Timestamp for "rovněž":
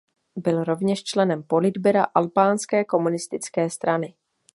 0.63-1.03